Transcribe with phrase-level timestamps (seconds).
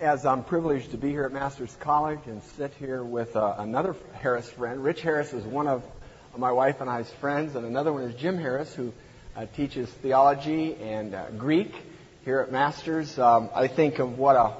[0.00, 3.96] as I'm privileged to be here at Masters College and sit here with uh, another
[4.12, 4.84] Harris friend.
[4.84, 5.82] Rich Harris is one of
[6.36, 8.92] my wife and I's friends, and another one is Jim Harris, who
[9.34, 11.74] uh, teaches theology and uh, Greek
[12.24, 13.18] here at Masters.
[13.18, 14.52] Um, I think of what a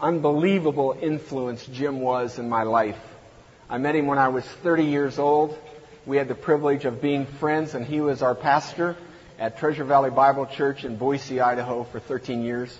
[0.00, 3.00] unbelievable influence Jim was in my life.
[3.68, 5.58] I met him when I was 30 years old.
[6.06, 8.96] We had the privilege of being friends, and he was our pastor
[9.40, 12.76] at Treasure Valley Bible Church in Boise, Idaho for 13 years.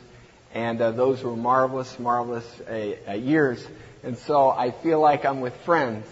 [0.55, 3.67] And uh, those were marvelous, marvelous uh, uh, years.
[4.03, 6.07] And so I feel like I'm with friends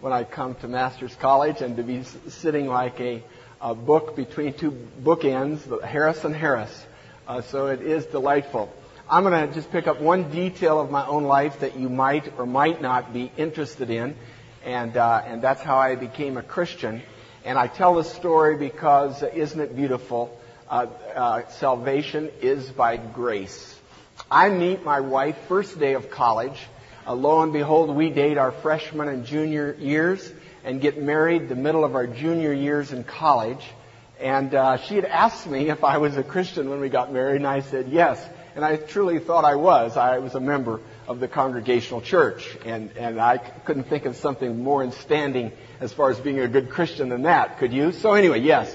[0.00, 3.22] when I come to Master's College and to be sitting like a,
[3.60, 4.72] a, book between two
[5.02, 6.86] bookends, Harris and Harris.
[7.28, 8.72] Uh, so it is delightful.
[9.08, 12.32] I'm going to just pick up one detail of my own life that you might
[12.36, 14.16] or might not be interested in.
[14.64, 17.00] And, uh, and that's how I became a Christian.
[17.44, 20.36] And I tell this story because uh, isn't it beautiful?
[21.50, 23.78] salvation is by grace.
[24.30, 26.58] I meet my wife first day of college.
[27.06, 30.32] Uh, lo and behold, we date our freshman and junior years
[30.64, 33.62] and get married the middle of our junior years in college.
[34.18, 37.36] And uh, she had asked me if I was a Christian when we got married,
[37.36, 38.24] and I said yes.
[38.56, 39.96] And I truly thought I was.
[39.96, 44.62] I was a member of the Congregational Church, and, and I couldn't think of something
[44.62, 47.58] more in standing as far as being a good Christian than that.
[47.58, 47.92] Could you?
[47.92, 48.74] So anyway, yes.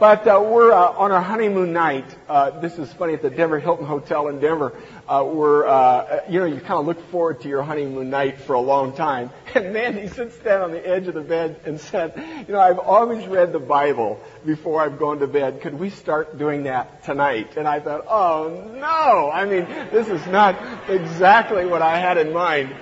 [0.00, 2.06] But uh, we're uh, on our honeymoon night.
[2.26, 4.72] Uh, this is funny at the Denver Hilton Hotel in Denver.
[5.06, 8.54] Uh, we're, uh, you know, you kind of look forward to your honeymoon night for
[8.54, 9.30] a long time.
[9.54, 12.14] And Mandy sits down on the edge of the bed and said,
[12.46, 15.60] "You know, I've always read the Bible before I've gone to bed.
[15.60, 19.28] Could we start doing that tonight?" And I thought, "Oh no!
[19.28, 20.56] I mean, this is not
[20.88, 22.72] exactly what I had in mind."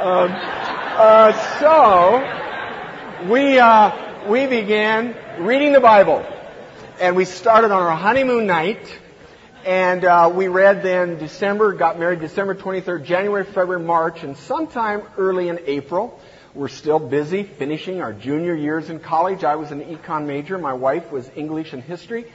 [0.00, 2.20] Um, uh, so
[3.30, 3.60] we
[4.28, 6.26] we began reading the Bible
[7.00, 8.98] and we started on our honeymoon night.
[9.64, 15.02] And uh, we read then December, got married December 23rd, January, February, March, and sometime
[15.18, 16.20] early in April.
[16.54, 19.44] We're still busy finishing our junior years in college.
[19.44, 20.56] I was an econ major.
[20.56, 22.26] My wife was English and history.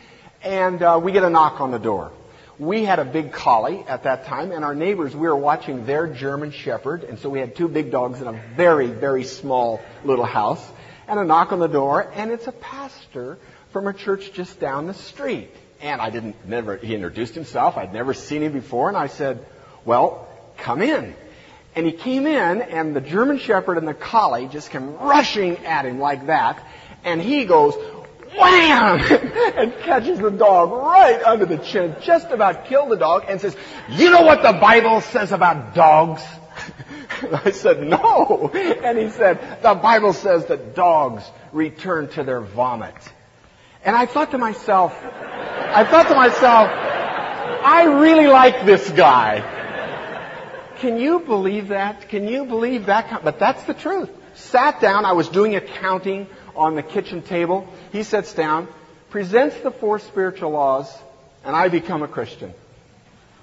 [0.43, 2.11] And uh, we get a knock on the door.
[2.59, 6.05] We had a big collie at that time, and our neighbors, we were watching their
[6.05, 10.25] German Shepherd, and so we had two big dogs in a very, very small little
[10.25, 10.63] house.
[11.07, 13.39] And a knock on the door, and it's a pastor
[13.71, 15.49] from a church just down the street.
[15.81, 17.77] And I didn't, never, he introduced himself.
[17.77, 18.87] I'd never seen him before.
[18.87, 19.45] And I said,
[19.85, 20.27] well,
[20.57, 21.15] come in.
[21.75, 25.85] And he came in and the German Shepherd and the collie just came rushing at
[25.85, 26.63] him like that.
[27.03, 27.73] And he goes,
[28.37, 28.99] wham!
[29.57, 33.55] and catches the dog right under the chin, just about killed the dog and says,
[33.89, 36.21] you know what the Bible says about dogs?
[37.45, 38.51] I said, no.
[38.53, 42.95] And he said, the Bible says that dogs return to their vomit.
[43.83, 49.43] And I thought to myself, I thought to myself, I really like this guy.
[50.77, 52.09] Can you believe that?
[52.09, 53.23] Can you believe that?
[53.23, 54.09] But that's the truth.
[54.35, 57.67] Sat down, I was doing accounting on the kitchen table.
[57.91, 58.67] He sits down,
[59.09, 60.91] presents the four spiritual laws,
[61.43, 62.53] and I become a Christian.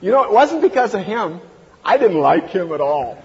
[0.01, 1.41] You know, it wasn't because of him.
[1.85, 3.23] I didn't like him at all.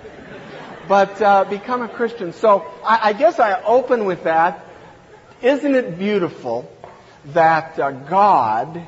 [0.88, 2.34] But uh, become a Christian.
[2.34, 4.66] So I, I guess I open with that.
[5.42, 6.70] Isn't it beautiful
[7.28, 8.86] that uh, God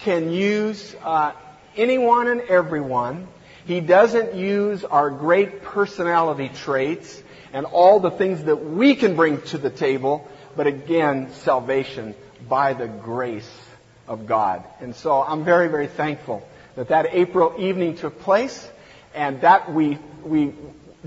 [0.00, 1.32] can use uh,
[1.76, 3.28] anyone and everyone.
[3.66, 7.22] He doesn't use our great personality traits
[7.52, 10.26] and all the things that we can bring to the table,
[10.56, 12.14] but again, salvation
[12.48, 13.50] by the grace
[14.06, 14.64] of God.
[14.80, 18.68] And so I'm very, very thankful that that April evening took place
[19.14, 20.54] and that we, we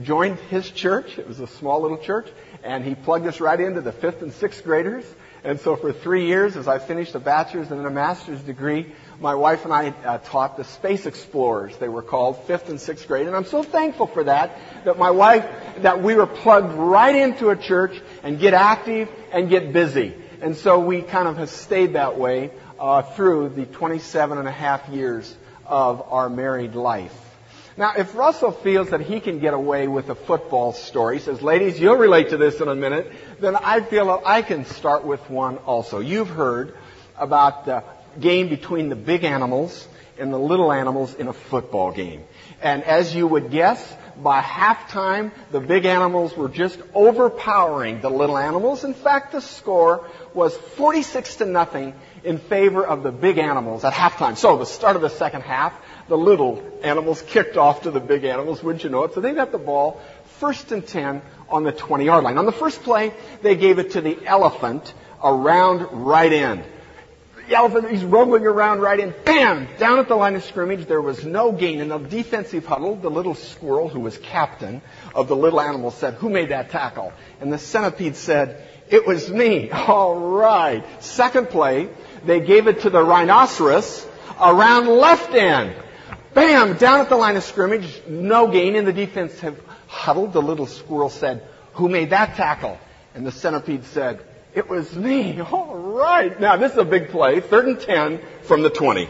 [0.01, 1.17] joined his church.
[1.17, 2.27] It was a small little church
[2.63, 5.05] and he plugged us right into the fifth and sixth graders
[5.43, 8.93] and so for three years, as I finished a bachelor's and then a master's degree,
[9.19, 11.75] my wife and I uh, taught the space explorers.
[11.77, 13.25] They were called fifth and sixth grade.
[13.25, 15.47] And I'm so thankful for that, that my wife,
[15.79, 20.13] that we were plugged right into a church and get active and get busy.
[20.41, 24.51] And so we kind of have stayed that way uh, through the 27 and a
[24.51, 25.35] half years
[25.65, 27.30] of our married life.
[27.77, 31.79] Now, if Russell feels that he can get away with a football story, says, ladies,
[31.79, 35.29] you'll relate to this in a minute, then I feel that I can start with
[35.29, 35.99] one also.
[35.99, 36.77] You've heard
[37.17, 37.83] about the
[38.19, 39.87] game between the big animals
[40.19, 42.23] and the little animals in a football game.
[42.61, 43.81] And as you would guess,
[44.17, 48.83] by halftime, the big animals were just overpowering the little animals.
[48.83, 53.93] In fact, the score was 46 to nothing in favor of the big animals at
[53.93, 54.37] halftime.
[54.37, 55.73] So the start of the second half,
[56.07, 59.13] the little animals kicked off to the big animals, wouldn't you know it?
[59.13, 60.01] So they got the ball
[60.39, 62.37] first and 10 on the 20 yard line.
[62.37, 64.93] On the first play, they gave it to the elephant
[65.23, 66.63] around right end.
[67.47, 69.13] the elephant, he's rumbling around right in.
[69.25, 69.67] Bam!
[69.77, 71.79] Down at the line of scrimmage, there was no gain.
[71.79, 74.81] In the defensive huddle, the little squirrel, who was captain
[75.13, 77.13] of the little animal, said, Who made that tackle?
[77.39, 79.69] And the centipede said, It was me.
[79.71, 80.83] All right.
[81.03, 81.89] Second play,
[82.25, 84.07] they gave it to the rhinoceros
[84.39, 85.75] around left end.
[86.33, 86.77] Bam!
[86.77, 88.75] Down at the line of scrimmage, no gain.
[88.75, 91.43] In the defensive huddle, the little squirrel said,
[91.73, 92.79] Who made that tackle?
[93.13, 94.23] And the centipede said,
[94.53, 95.41] It was me.
[95.51, 96.39] All right.
[96.39, 97.41] Now this is a big play.
[97.41, 99.09] Third and ten from the 20.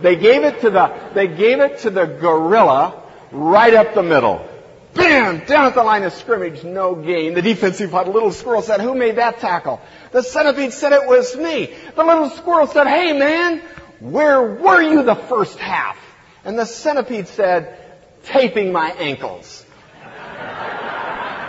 [0.00, 4.48] They gave it to the, they gave it to the gorilla right up the middle.
[4.94, 5.44] Bam!
[5.44, 7.34] Down at the line of scrimmage, no gain.
[7.34, 9.80] The defensive huddle, little squirrel said, who made that tackle?
[10.12, 11.74] The centipede said it was me.
[11.96, 13.60] The little squirrel said, hey man,
[13.98, 15.98] where were you the first half?
[16.44, 17.78] And the centipede said,
[18.24, 19.64] taping my ankles.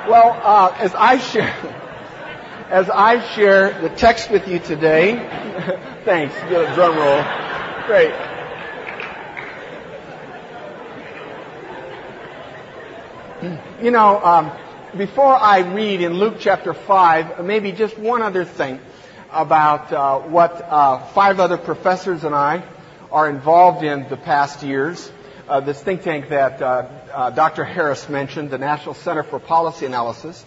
[0.07, 1.53] well, uh, as I share,
[2.69, 5.15] as I share the text with you today,
[6.05, 7.23] thanks, get a drum roll.
[7.87, 8.13] Great.
[13.83, 14.51] You know, um,
[14.97, 18.79] before I read in Luke chapter 5, maybe just one other thing
[19.31, 22.63] about uh, what uh, five other professors and I
[23.15, 25.09] are involved in the past years.
[25.47, 27.63] Uh, this think tank that uh, uh, Dr.
[27.63, 30.45] Harris mentioned, the National Center for Policy Analysis.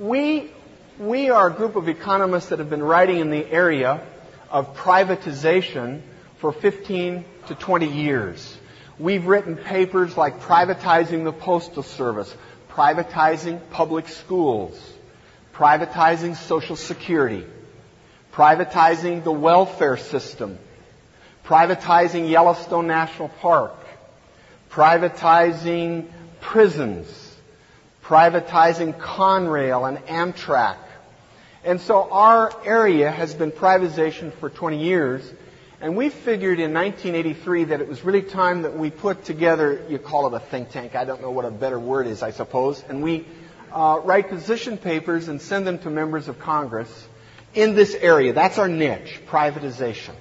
[0.00, 0.50] We,
[0.98, 4.04] we are a group of economists that have been writing in the area
[4.50, 6.00] of privatization
[6.38, 8.58] for 15 to 20 years.
[8.98, 12.34] We've written papers like privatizing the postal service,
[12.68, 14.76] privatizing public schools,
[15.54, 17.46] privatizing social security,
[18.32, 20.58] privatizing the welfare system,
[21.50, 23.74] privatizing Yellowstone National Park,
[24.70, 26.06] privatizing
[26.40, 27.08] prisons,
[28.04, 30.76] privatizing Conrail and Amtrak.
[31.64, 35.28] And so our area has been privatization for 20 years,
[35.80, 39.98] and we figured in 1983 that it was really time that we put together, you
[39.98, 42.84] call it a think tank, I don't know what a better word is, I suppose,
[42.88, 43.26] and we
[43.72, 47.08] uh, write position papers and send them to members of Congress
[47.54, 48.34] in this area.
[48.34, 50.14] That's our niche, privatization.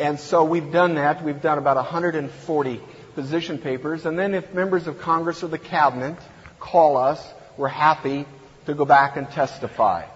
[0.00, 1.22] And so we've done that.
[1.22, 2.80] We've done about 140
[3.14, 4.06] position papers.
[4.06, 6.16] And then if members of Congress or the cabinet
[6.58, 7.22] call us,
[7.58, 8.24] we're happy
[8.64, 10.06] to go back and testify.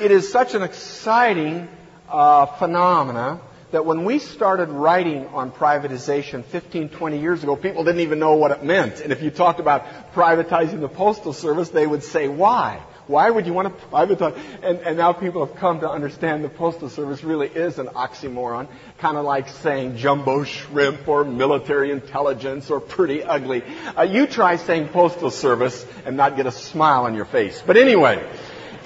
[0.00, 1.68] It is such an exciting
[2.08, 3.40] uh, phenomena
[3.70, 8.34] that when we started writing on privatization 15, 20 years ago, people didn't even know
[8.34, 9.00] what it meant.
[9.00, 12.82] And if you talked about privatizing the postal service, they would say, why?
[13.06, 14.38] Why would you want to privatize?
[14.62, 18.68] And, and now people have come to understand the postal service really is an oxymoron,
[18.98, 23.62] kind of like saying jumbo shrimp or military intelligence or pretty ugly.
[23.96, 27.62] Uh, you try saying postal service and not get a smile on your face.
[27.66, 28.26] But anyway,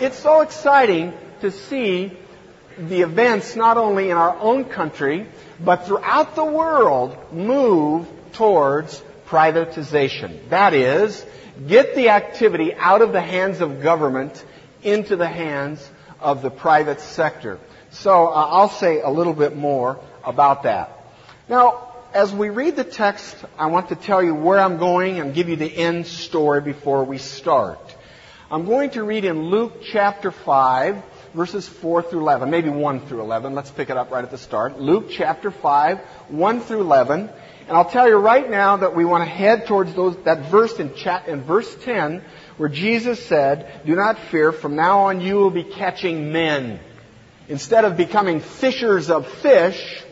[0.00, 2.12] it's so exciting to see
[2.76, 5.26] the events not only in our own country,
[5.61, 10.49] but throughout the world move towards privatization.
[10.49, 11.25] That is,
[11.67, 14.45] get the activity out of the hands of government
[14.83, 15.89] into the hands
[16.21, 17.59] of the private sector.
[17.91, 20.93] So uh, I'll say a little bit more about that.
[21.49, 25.35] Now, as we read the text, I want to tell you where I'm going and
[25.35, 27.81] give you the end story before we start.
[28.51, 31.03] I'm going to read in Luke chapter 5,
[31.35, 33.55] verses 4 through 11, maybe 1 through 11.
[33.55, 34.81] Let's pick it up right at the start.
[34.81, 37.29] Luke chapter 5, 1 through 11.
[37.69, 40.78] And I'll tell you right now that we want to head towards those, that verse
[40.78, 42.25] in, chat, in verse 10
[42.57, 46.81] where Jesus said, do not fear, from now on you will be catching men.
[47.47, 50.02] Instead of becoming fishers of fish,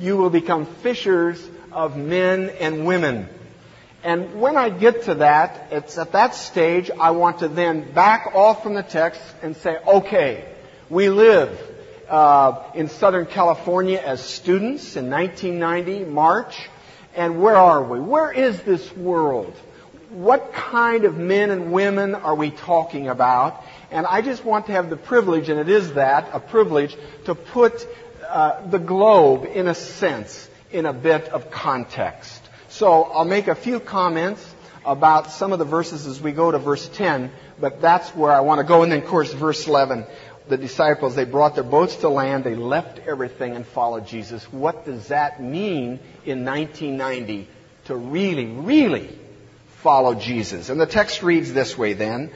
[0.00, 3.28] you will become fishers of men and women.
[4.02, 8.34] And when I get to that, it's at that stage I want to then back
[8.34, 10.50] off from the text and say, okay,
[10.88, 11.60] we live
[12.08, 16.70] uh, in Southern California as students in 1990, March.
[17.14, 18.00] And where are we?
[18.00, 19.54] Where is this world?
[20.10, 23.62] What kind of men and women are we talking about?
[23.90, 27.34] And I just want to have the privilege, and it is that, a privilege, to
[27.34, 27.86] put
[28.28, 32.42] uh, the globe, in a sense, in a bit of context.
[32.68, 34.54] So I'll make a few comments
[34.84, 38.40] about some of the verses as we go to verse 10, but that's where I
[38.40, 38.82] want to go.
[38.82, 40.06] And then, of course, verse 11
[40.52, 44.44] the disciples, they brought their boats to land, they left everything and followed Jesus.
[44.52, 47.48] What does that mean in 1990
[47.86, 49.18] to really, really
[49.78, 50.68] follow Jesus?
[50.68, 52.30] And the text reads this way then,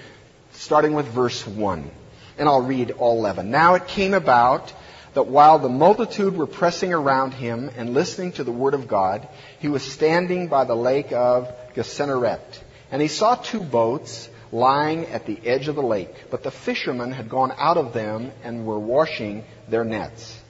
[0.53, 1.91] starting with verse 1.
[2.39, 3.51] And I'll read all 11.
[3.51, 4.73] Now it came about
[5.13, 9.29] that while the multitude were pressing around him and listening to the word of God,
[9.59, 12.65] he was standing by the lake of Gennesaret.
[12.91, 17.13] And he saw two boats lying at the edge of the lake, but the fishermen
[17.13, 20.41] had gone out of them and were washing their nets.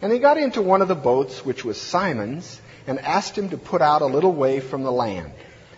[0.00, 3.58] And they got into one of the boats, which was Simon's, and asked him to
[3.58, 5.32] put out a little way from the land.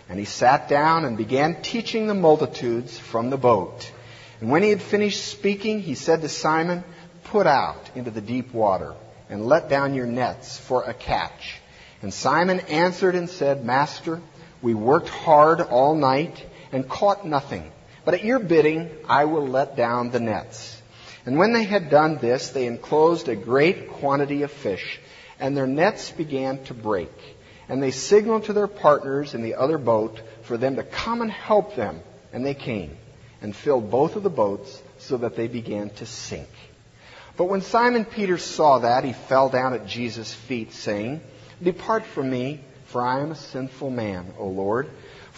[0.07, 3.91] And he sat down and began teaching the multitudes from the boat.
[4.39, 6.83] And when he had finished speaking, he said to Simon,
[7.23, 8.93] Put out into the deep water
[9.29, 11.59] and let down your nets for a catch.
[12.01, 14.21] And Simon answered and said, Master,
[14.61, 17.71] we worked hard all night and caught nothing.
[18.05, 20.81] But at your bidding, I will let down the nets.
[21.25, 24.99] And when they had done this, they enclosed a great quantity of fish,
[25.39, 27.11] and their nets began to break.
[27.69, 31.31] And they signaled to their partners in the other boat for them to come and
[31.31, 32.01] help them.
[32.33, 32.97] And they came
[33.41, 36.49] and filled both of the boats so that they began to sink.
[37.37, 41.21] But when Simon Peter saw that, he fell down at Jesus' feet, saying,
[41.63, 44.89] Depart from me, for I am a sinful man, O Lord.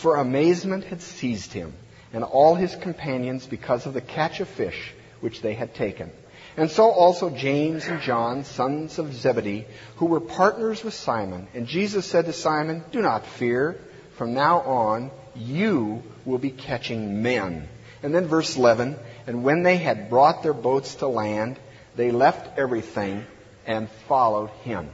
[0.03, 1.71] For amazement had seized him
[2.11, 6.11] and all his companions because of the catch of fish which they had taken.
[6.57, 11.47] And so also James and John, sons of Zebedee, who were partners with Simon.
[11.53, 13.79] And Jesus said to Simon, Do not fear.
[14.17, 17.69] From now on, you will be catching men.
[18.03, 21.57] And then verse 11, And when they had brought their boats to land,
[21.95, 23.25] they left everything
[23.65, 24.89] and followed him.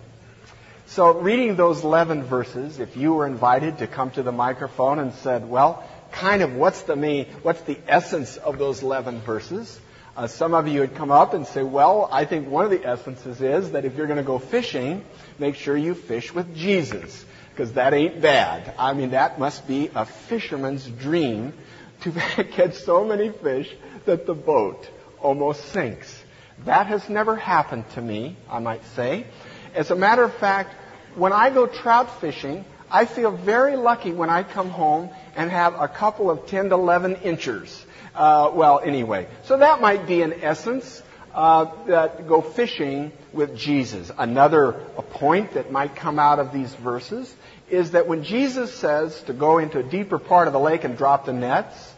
[0.94, 5.14] So reading those 11 verses, if you were invited to come to the microphone and
[5.14, 9.80] said, well, kind of what's the main, what's the essence of those 11 verses?
[10.18, 12.84] Uh, some of you would come up and say, well, I think one of the
[12.84, 15.06] essences is that if you're going to go fishing,
[15.38, 17.24] make sure you fish with Jesus.
[17.52, 18.74] Because that ain't bad.
[18.80, 21.54] I mean, that must be a fisherman's dream
[22.02, 22.12] to
[22.52, 23.72] catch so many fish
[24.06, 26.24] that the boat almost sinks.
[26.66, 29.28] That has never happened to me, I might say.
[29.76, 30.76] As a matter of fact,
[31.16, 35.80] when I go trout fishing, I feel very lucky when I come home and have
[35.80, 37.86] a couple of 10 to 11 inchers.
[38.16, 44.12] Uh, well, anyway, so that might be an essence uh, that go fishing with Jesus.
[44.18, 44.74] Another
[45.12, 47.34] point that might come out of these verses
[47.70, 50.98] is that when Jesus says to go into a deeper part of the lake and
[50.98, 51.94] drop the nets,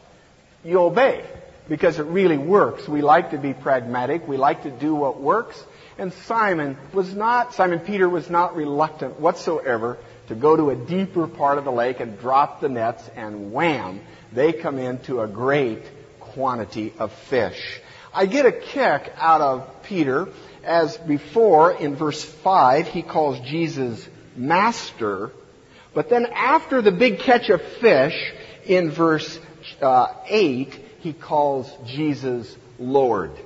[0.64, 1.24] you obey
[1.70, 2.88] because it really works.
[2.88, 4.28] We like to be pragmatic.
[4.28, 5.64] We like to do what works.
[6.02, 11.28] And Simon was not, Simon Peter was not reluctant whatsoever to go to a deeper
[11.28, 14.02] part of the lake and drop the nets, and wham,
[14.34, 15.84] they come into a great
[16.20, 17.80] quantity of fish.
[18.12, 20.30] I get a kick out of Peter
[20.64, 24.04] as before in verse 5 he calls Jesus
[24.36, 25.30] master,
[25.94, 28.34] but then after the big catch of fish
[28.66, 29.40] in verse
[29.84, 33.38] uh, 8 he calls Jesus Lord.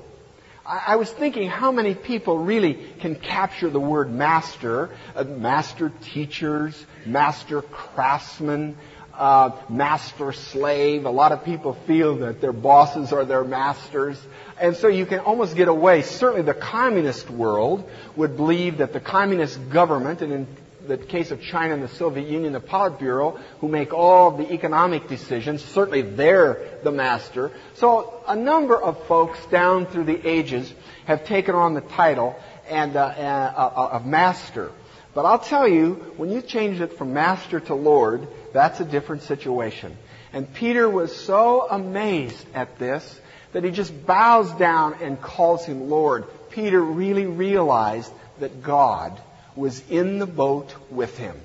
[0.66, 6.86] I was thinking how many people really can capture the word master, uh, master teachers,
[7.06, 8.76] master craftsmen,
[9.14, 11.06] uh, master slave.
[11.06, 14.20] A lot of people feel that their bosses are their masters.
[14.60, 16.02] And so you can almost get away.
[16.02, 20.48] Certainly the communist world would believe that the communist government, and in
[20.88, 25.08] the case of China and the Soviet Union, the Politburo, who make all the economic
[25.08, 27.52] decisions, certainly they're the master.
[27.76, 30.72] So a number of folks down through the ages
[31.06, 32.36] have taken on the title
[32.70, 34.72] and, uh, uh, uh, of master.
[35.14, 39.24] But I'll tell you, when you change it from master to Lord, that's a different
[39.24, 39.98] situation.
[40.34, 43.22] And Peter was so amazed at this
[43.54, 46.26] that he just bows down and calls him Lord.
[46.50, 49.18] Peter really realized that God
[49.56, 51.36] was in the boat with him.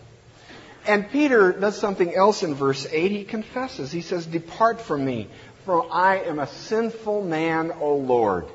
[0.86, 3.10] And Peter does something else in verse 8.
[3.10, 3.92] He confesses.
[3.92, 5.28] He says, Depart from me,
[5.64, 8.46] for I am a sinful man, O Lord.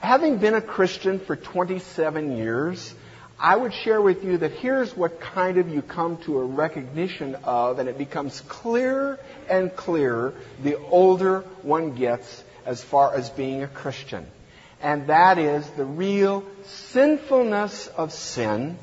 [0.00, 2.94] Having been a Christian for 27 years,
[3.38, 7.34] I would share with you that here's what kind of you come to a recognition
[7.44, 13.62] of, and it becomes clearer and clearer the older one gets as far as being
[13.62, 14.26] a Christian
[14.84, 18.76] and that is the real sinfulness of sin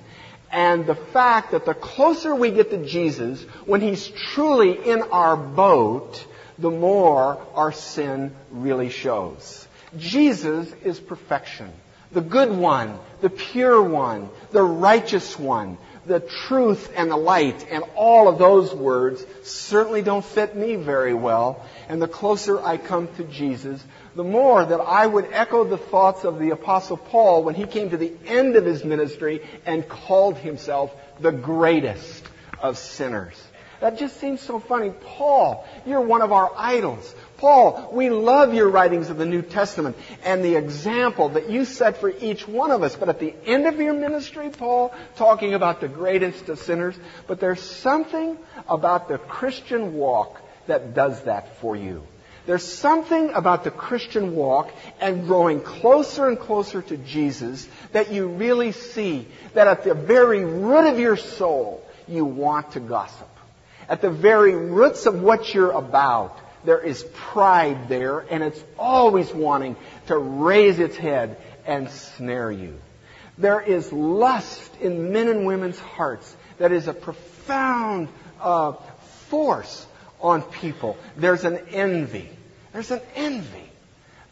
[0.51, 5.37] and the fact that the closer we get to Jesus, when He's truly in our
[5.37, 6.25] boat,
[6.57, 9.67] the more our sin really shows.
[9.95, 11.71] Jesus is perfection.
[12.11, 17.83] The good one, the pure one, the righteous one, the truth and the light, and
[17.95, 21.63] all of those words certainly don't fit me very well.
[21.87, 23.83] And the closer I come to Jesus,
[24.15, 27.89] the more that I would echo the thoughts of the Apostle Paul when he came
[27.91, 32.23] to the end of his ministry and called himself the greatest
[32.59, 33.41] of sinners.
[33.81, 34.91] That just seems so funny.
[34.91, 37.15] Paul, you're one of our idols.
[37.37, 41.97] Paul, we love your writings of the New Testament and the example that you set
[41.97, 42.95] for each one of us.
[42.95, 47.39] But at the end of your ministry, Paul, talking about the greatest of sinners, but
[47.39, 48.37] there's something
[48.69, 52.03] about the Christian walk that does that for you.
[52.45, 58.27] There's something about the Christian walk and growing closer and closer to Jesus that you
[58.27, 63.29] really see that at the very root of your soul, you want to gossip.
[63.87, 69.31] At the very roots of what you're about, there is pride there, and it's always
[69.31, 69.75] wanting
[70.07, 72.79] to raise its head and snare you.
[73.37, 78.73] There is lust in men and women's hearts that is a profound uh,
[79.29, 79.87] force
[80.21, 80.97] on people.
[81.17, 82.29] There's an envy.
[82.73, 83.69] There's an envy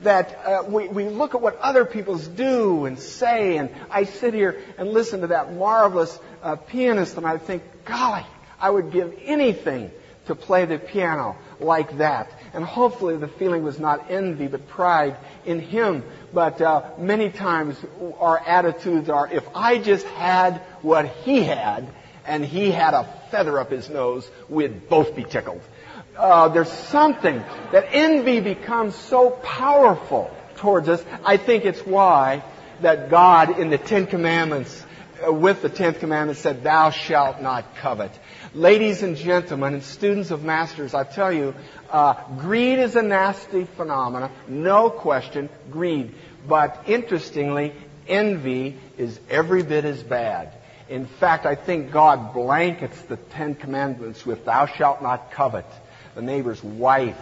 [0.01, 4.33] that uh, we, we look at what other people's do and say, and I sit
[4.33, 8.25] here and listen to that marvelous uh, pianist, and I think, golly,
[8.59, 9.91] I would give anything
[10.27, 12.31] to play the piano like that.
[12.53, 16.03] And hopefully the feeling was not envy, but pride in him.
[16.33, 17.75] But uh, many times
[18.19, 21.89] our attitudes are, if I just had what he had,
[22.25, 25.61] and he had a feather up his nose, we'd both be tickled.
[26.19, 31.01] Uh, there's something that envy becomes so powerful towards us.
[31.23, 32.43] I think it's why
[32.81, 34.85] that God in the Ten Commandments,
[35.25, 38.11] uh, with the Tenth Commandment said, thou shalt not covet.
[38.53, 41.55] Ladies and gentlemen and students of masters, I tell you,
[41.89, 46.13] uh, greed is a nasty phenomenon, no question, greed.
[46.45, 47.73] But interestingly,
[48.09, 50.53] envy is every bit as bad.
[50.89, 55.65] In fact, I think God blankets the Ten Commandments with thou shalt not covet,
[56.15, 57.17] the neighbor's wife,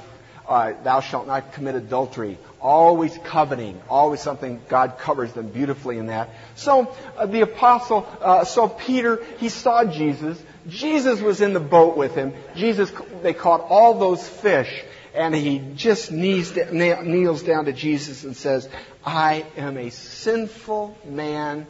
[0.47, 6.07] uh, thou shalt not commit adultery, always coveting, always something, God covers them beautifully in
[6.07, 6.29] that.
[6.55, 10.41] So uh, the apostle, uh, so Peter, he saw Jesus.
[10.67, 12.33] Jesus was in the boat with him.
[12.55, 12.91] Jesus,
[13.21, 18.69] they caught all those fish, and he just knees, kneels down to Jesus and says,
[19.05, 21.67] I am a sinful man,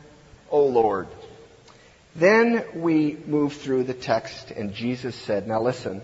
[0.52, 1.08] O Lord.
[2.16, 6.02] Then we move through the text, and Jesus said, Now listen,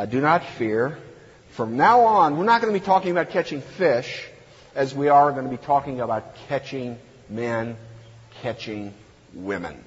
[0.00, 0.96] uh, do not fear.
[1.50, 4.26] From now on, we're not going to be talking about catching fish
[4.74, 7.76] as we are going to be talking about catching men,
[8.40, 8.94] catching
[9.34, 9.84] women.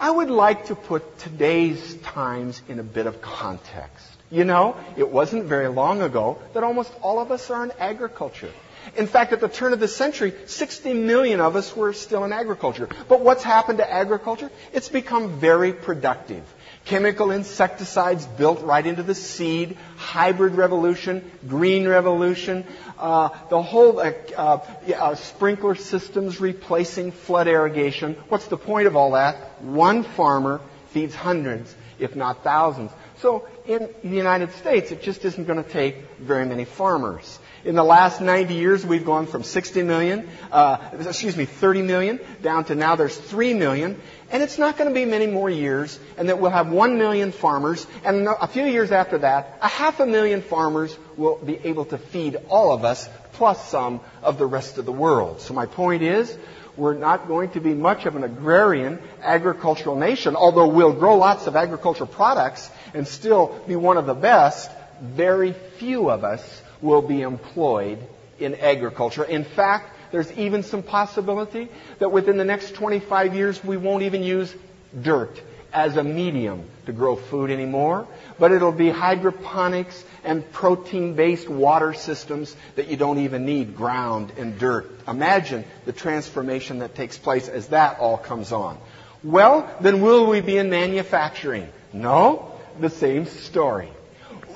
[0.00, 4.06] I would like to put today's times in a bit of context.
[4.30, 8.52] You know, it wasn't very long ago that almost all of us are in agriculture.
[8.96, 12.32] In fact, at the turn of the century, 60 million of us were still in
[12.32, 12.88] agriculture.
[13.08, 14.50] But what's happened to agriculture?
[14.72, 16.42] It's become very productive.
[16.84, 22.66] Chemical insecticides built right into the seed, hybrid revolution, green revolution,
[22.98, 24.58] uh, the whole uh, uh,
[24.94, 28.14] uh, sprinkler systems replacing flood irrigation.
[28.28, 29.62] What's the point of all that?
[29.62, 32.90] One farmer feeds hundreds, if not thousands.
[33.18, 37.38] So in the United States, it just isn't going to take very many farmers.
[37.64, 42.20] In the last 90 years, we've gone from 60 million, uh, excuse me, 30 million,
[42.42, 43.98] down to now there's 3 million.
[44.34, 47.30] And it's not going to be many more years, and that we'll have 1 million
[47.30, 51.84] farmers, and a few years after that, a half a million farmers will be able
[51.84, 55.40] to feed all of us, plus some of the rest of the world.
[55.40, 56.36] So my point is,
[56.76, 61.46] we're not going to be much of an agrarian agricultural nation, although we'll grow lots
[61.46, 64.68] of agricultural products and still be one of the best.
[65.00, 68.00] Very few of us will be employed
[68.40, 69.22] in agriculture.
[69.22, 74.22] In fact, there's even some possibility that within the next 25 years we won't even
[74.22, 74.54] use
[75.02, 78.06] dirt as a medium to grow food anymore,
[78.38, 84.56] but it'll be hydroponics and protein-based water systems that you don't even need ground and
[84.56, 84.88] dirt.
[85.08, 88.78] Imagine the transformation that takes place as that all comes on.
[89.24, 91.68] Well, then will we be in manufacturing?
[91.92, 93.88] No, the same story.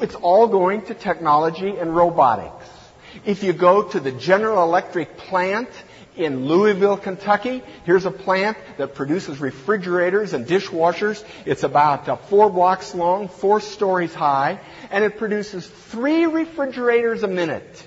[0.01, 2.78] It's all going to technology and robotics.
[3.25, 5.69] If you go to the General Electric plant
[6.17, 11.25] in Louisville, Kentucky, here's a plant that produces refrigerators and dishwashers.
[11.47, 14.59] It's about uh, four blocks long, four stories high,
[14.91, 17.87] and it produces three refrigerators a minute,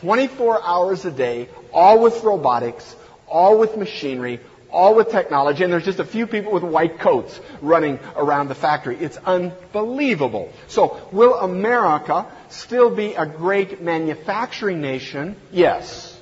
[0.00, 2.94] 24 hours a day, all with robotics,
[3.26, 4.40] all with machinery,
[4.70, 8.54] all with technology, and there's just a few people with white coats running around the
[8.54, 8.96] factory.
[8.96, 10.52] It's unbelievable.
[10.68, 15.36] So, will America still be a great manufacturing nation?
[15.50, 16.18] Yes.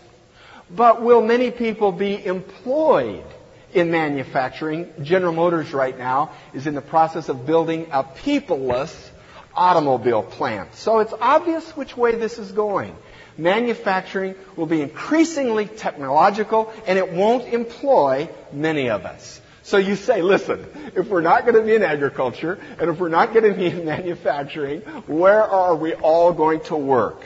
[0.70, 3.24] But will many people be employed
[3.72, 4.92] in manufacturing?
[5.02, 9.10] General Motors right now is in the process of building a peopleless
[9.54, 10.74] automobile plant.
[10.74, 12.94] So it's obvious which way this is going
[13.38, 19.40] manufacturing will be increasingly technological and it won't employ many of us.
[19.68, 23.10] So you say, listen, if we're not going to be in agriculture and if we're
[23.10, 27.22] not going to be in manufacturing, where are we all going to work?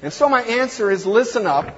[0.00, 1.76] And so my answer is listen up.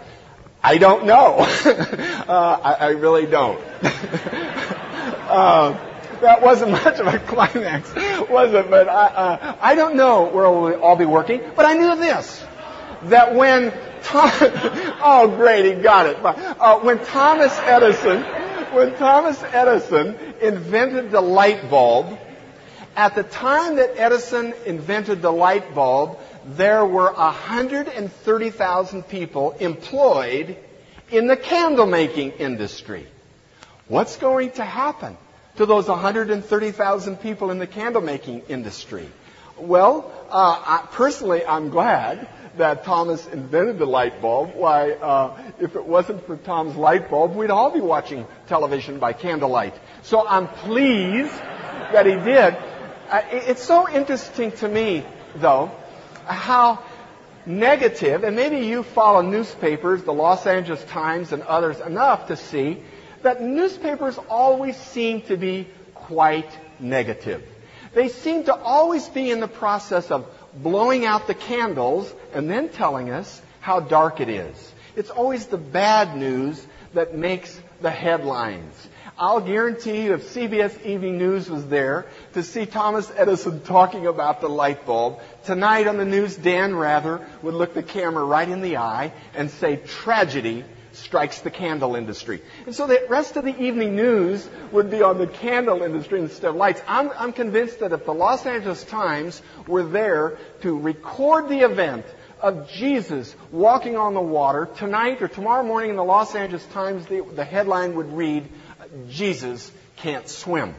[0.63, 1.39] I don't know.
[1.39, 3.59] uh, I, I, really don't.
[3.83, 5.77] uh,
[6.21, 7.93] that wasn't much of a climax,
[8.31, 8.71] was it?
[8.71, 12.45] But I, uh, I don't know where we'll all be working, but I knew this,
[13.07, 13.73] that when
[14.05, 14.31] Tom,
[15.03, 16.25] oh great, he got it.
[16.25, 18.44] Uh, when Thomas Edison,
[18.75, 22.19] when Thomas Edison invented the light bulb,
[22.97, 30.57] at the time that Edison invented the light bulb, there were 130,000 people employed
[31.11, 33.07] in the candle making industry.
[33.89, 35.17] What's going to happen
[35.57, 39.09] to those 130,000 people in the candle making industry?
[39.57, 44.55] Well, uh, I, personally, I'm glad that Thomas invented the light bulb.
[44.55, 49.13] Why, uh, if it wasn't for Tom's light bulb, we'd all be watching television by
[49.13, 49.75] candlelight.
[50.03, 51.35] So I'm pleased
[51.93, 52.57] that he did.
[53.11, 55.05] Uh, it's so interesting to me,
[55.37, 55.71] though,
[56.27, 56.83] how
[57.47, 62.83] negative, and maybe you follow newspapers, the Los Angeles Times and others enough to see
[63.23, 67.43] that newspapers always seem to be quite negative.
[67.95, 72.69] They seem to always be in the process of blowing out the candles and then
[72.69, 74.73] telling us how dark it is.
[74.97, 78.89] It's always the bad news that makes the headlines.
[79.17, 84.41] I'll guarantee you if CBS Evening News was there to see Thomas Edison talking about
[84.41, 88.61] the light bulb, tonight on the news, Dan Rather would look the camera right in
[88.61, 90.65] the eye and say, tragedy
[90.97, 92.43] strikes the candle industry.
[92.67, 96.51] And so the rest of the evening news would be on the candle industry instead
[96.51, 96.81] of lights.
[96.87, 102.07] I'm, I'm convinced that if the Los Angeles Times were there to record the event
[102.41, 107.07] of Jesus walking on the water, tonight or tomorrow morning in the Los Angeles Times,
[107.07, 108.49] the, the headline would read,
[109.09, 110.75] Jesus can't swim.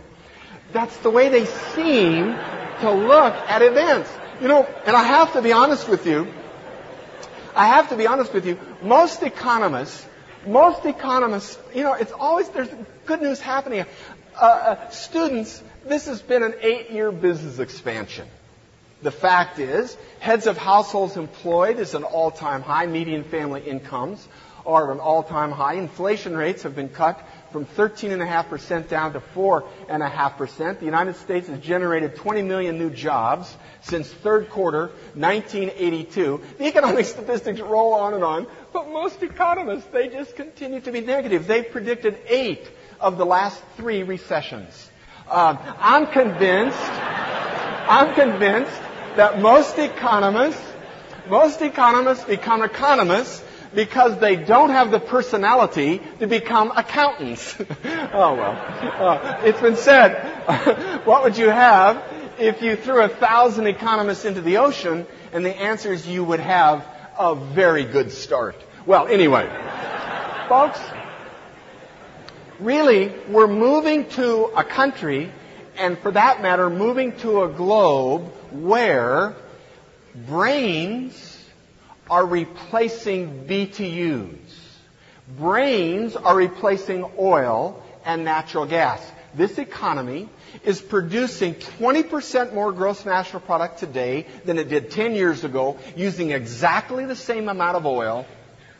[0.72, 2.36] That's the way they seem
[2.82, 4.12] to look at events.
[4.42, 6.28] You know, and I have to be honest with you,
[7.56, 10.06] I have to be honest with you, most economists,
[10.46, 12.70] most economists, you know, it's always, there's
[13.06, 13.86] good news happening.
[14.36, 18.28] Uh, uh, students, this has been an eight-year business expansion.
[19.02, 22.88] The fact is, heads of households employed is an all-time high.
[22.88, 24.28] Median family incomes
[24.66, 25.76] are an all-time high.
[25.76, 27.20] Inflation rates have been cut
[27.52, 30.80] from 13.5% down to 4.5%.
[30.80, 36.42] The United States has generated 20 million new jobs since third quarter 1982.
[36.58, 41.02] The economic statistics roll on and on, but most economists, they just continue to be
[41.02, 41.48] negative.
[41.48, 44.90] They've predicted eight of the last three recessions.
[45.30, 48.82] Um, I'm convinced, I'm convinced
[49.16, 50.62] that most economists,
[51.30, 53.44] most economists become economists
[53.76, 57.56] because they don't have the personality to become accountants.
[57.60, 58.56] oh well.
[58.82, 62.02] Uh, it's been said, what would you have
[62.40, 65.06] if you threw a thousand economists into the ocean?
[65.34, 66.88] And the answer is you would have
[67.20, 68.56] a very good start.
[68.86, 69.48] Well, anyway,
[70.50, 70.80] folks,
[72.60, 75.32] really, we're moving to a country,
[75.78, 79.36] and for that matter, moving to a globe where
[80.28, 81.35] brains
[82.10, 84.36] are replacing BTUs.
[85.38, 89.02] Brains are replacing oil and natural gas.
[89.34, 90.30] This economy
[90.64, 96.32] is producing 20% more gross national product today than it did 10 years ago using
[96.32, 98.26] exactly the same amount of oil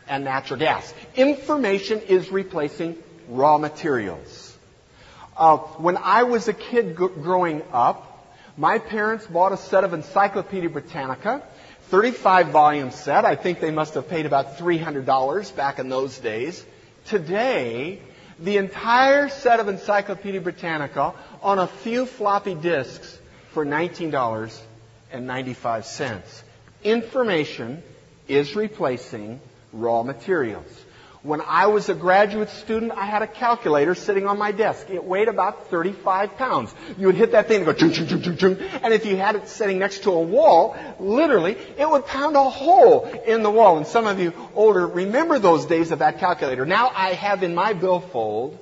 [0.08, 0.94] and natural gas.
[1.16, 2.96] Information is replacing
[3.28, 4.56] raw materials.
[5.36, 8.12] Uh, when I was a kid g- growing up,
[8.56, 11.42] my parents bought a set of Encyclopedia Britannica
[11.88, 13.24] 35 volume set.
[13.24, 16.66] I think they must have paid about $300 back in those days.
[17.06, 18.00] Today,
[18.40, 23.16] the entire set of Encyclopedia Britannica on a few floppy disks
[23.52, 26.42] for $19.95.
[26.82, 27.84] Information
[28.26, 29.40] is replacing
[29.72, 30.66] raw materials.
[31.26, 34.90] When I was a graduate student, I had a calculator sitting on my desk.
[34.90, 36.72] It weighed about 35 pounds.
[36.96, 38.56] You would hit that thing and go chung, chung, chung, chung, chung.
[38.60, 42.44] And if you had it sitting next to a wall, literally, it would pound a
[42.44, 43.76] hole in the wall.
[43.76, 46.64] And some of you older remember those days of that calculator.
[46.64, 48.56] Now I have in my billfold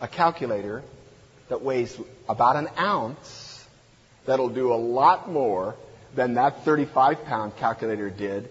[0.00, 0.82] a calculator
[1.50, 1.96] that weighs
[2.28, 3.64] about an ounce
[4.26, 5.76] that'll do a lot more
[6.16, 8.48] than that 35 pound calculator did.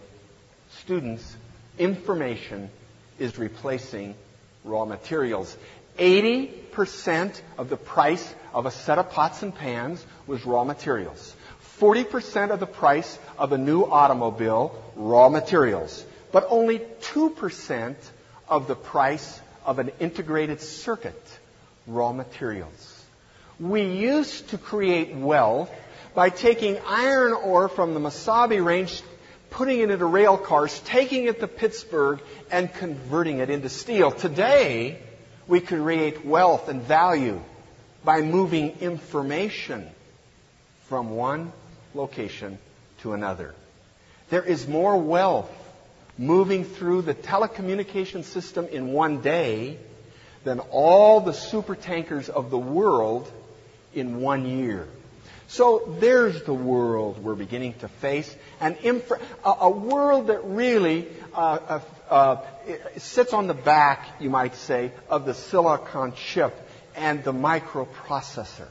[0.69, 1.35] Students,
[1.77, 2.69] information
[3.21, 4.15] is replacing
[4.63, 5.55] raw materials.
[5.99, 11.35] 80% of the price of a set of pots and pans was raw materials.
[11.79, 16.03] 40% of the price of a new automobile, raw materials.
[16.31, 17.95] But only 2%
[18.49, 21.21] of the price of an integrated circuit,
[21.85, 23.03] raw materials.
[23.59, 25.69] We used to create wealth
[26.15, 29.01] by taking iron ore from the Mesabi Range
[29.51, 34.09] putting it into rail cars, taking it to Pittsburgh, and converting it into steel.
[34.09, 34.97] Today,
[35.47, 37.39] we create wealth and value
[38.03, 39.87] by moving information
[40.87, 41.51] from one
[41.93, 42.57] location
[43.01, 43.53] to another.
[44.29, 45.51] There is more wealth
[46.17, 49.77] moving through the telecommunication system in one day
[50.43, 53.31] than all the super tankers of the world
[53.93, 54.87] in one year.
[55.47, 58.77] So there's the world we're beginning to face, an
[59.43, 62.45] a, a world that really uh, uh, uh,
[62.97, 66.55] sits on the back, you might say, of the silicon chip
[66.95, 68.67] and the microprocessor.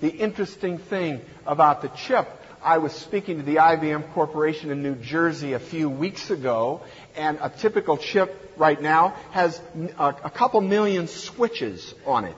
[0.00, 2.28] The interesting thing about the chip,
[2.62, 6.82] I was speaking to the IBM Corporation in New Jersey a few weeks ago,
[7.14, 9.60] and a typical chip right now has
[9.98, 12.36] a, a couple million switches on it.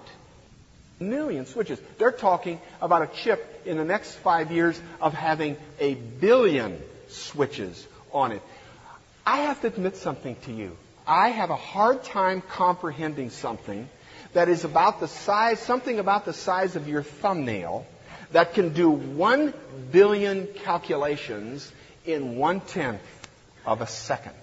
[1.00, 1.80] Million switches.
[1.98, 7.86] They're talking about a chip in the next five years of having a billion switches
[8.12, 8.42] on it.
[9.26, 10.76] I have to admit something to you.
[11.06, 13.88] I have a hard time comprehending something
[14.32, 17.86] that is about the size, something about the size of your thumbnail
[18.32, 19.54] that can do one
[19.90, 21.70] billion calculations
[22.04, 23.00] in one tenth
[23.64, 24.34] of a second.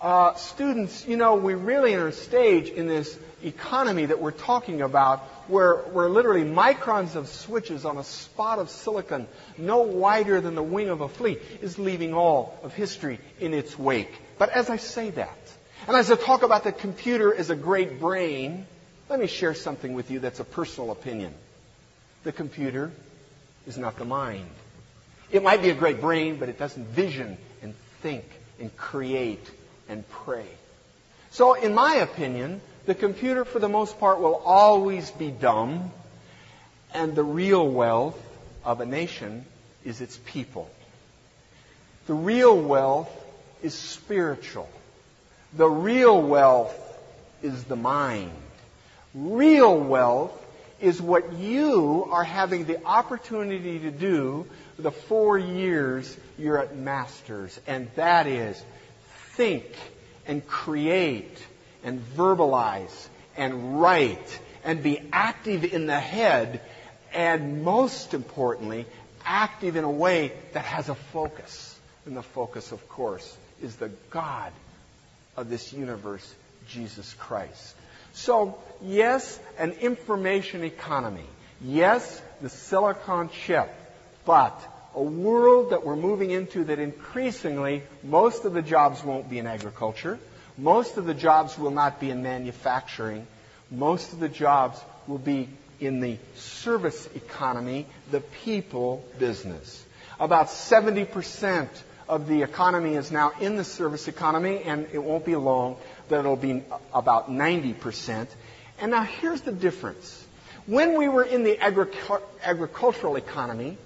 [0.00, 4.82] Uh, students, you know, we really are a stage in this economy that we're talking
[4.82, 10.54] about where, where literally microns of switches on a spot of silicon no wider than
[10.54, 14.12] the wing of a flea is leaving all of history in its wake.
[14.38, 15.38] But as I say that,
[15.88, 18.66] and as I talk about the computer as a great brain,
[19.08, 21.32] let me share something with you that's a personal opinion.
[22.24, 22.90] The computer
[23.66, 24.50] is not the mind.
[25.30, 28.24] It might be a great brain, but it doesn't vision and think
[28.60, 29.50] and create
[29.88, 30.46] and pray.
[31.30, 35.90] So, in my opinion, the computer, for the most part, will always be dumb,
[36.94, 38.18] and the real wealth
[38.64, 39.44] of a nation
[39.84, 40.70] is its people.
[42.06, 43.10] The real wealth
[43.62, 44.68] is spiritual.
[45.52, 46.74] The real wealth
[47.42, 48.32] is the mind.
[49.14, 50.32] Real wealth
[50.80, 54.46] is what you are having the opportunity to do
[54.78, 58.62] the four years you're at Masters, and that is
[59.36, 59.64] think
[60.26, 61.38] and create
[61.84, 66.60] and verbalize and write and be active in the head,
[67.12, 68.86] and most importantly,
[69.24, 71.78] active in a way that has a focus.
[72.04, 74.52] And the focus, of course, is the God
[75.36, 76.34] of this universe,
[76.68, 77.76] Jesus Christ.
[78.12, 81.26] So, yes, an information economy.
[81.60, 83.70] Yes, the silicon chip.
[84.24, 84.60] But
[84.96, 89.46] a world that we're moving into that increasingly most of the jobs won't be in
[89.46, 90.18] agriculture.
[90.56, 93.26] Most of the jobs will not be in manufacturing.
[93.70, 99.84] Most of the jobs will be in the service economy, the people business.
[100.18, 101.68] About 70%
[102.08, 105.76] of the economy is now in the service economy, and it won't be long
[106.08, 106.62] that it'll be
[106.94, 108.28] about 90%.
[108.80, 110.24] And now here's the difference.
[110.64, 113.76] When we were in the agricultural economy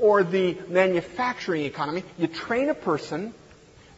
[0.00, 3.34] or the manufacturing economy, you train a person,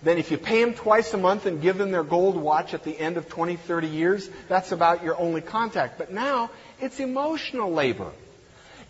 [0.03, 2.85] then if you pay them twice a month and give them their gold watch at
[2.85, 5.99] the end of 20, 30 years, that's about your only contact.
[5.99, 8.11] But now it's emotional labor.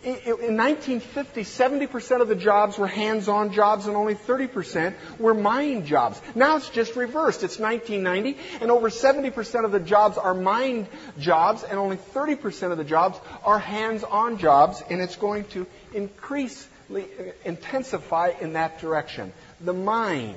[0.03, 6.19] In 1950, 70% of the jobs were hands-on jobs and only 30% were mind jobs.
[6.33, 7.43] Now it's just reversed.
[7.43, 10.87] It's 1990 and over 70% of the jobs are mind
[11.19, 16.67] jobs and only 30% of the jobs are hands-on jobs and it's going to increase,
[17.45, 19.33] intensify in that direction.
[19.59, 20.35] The mind,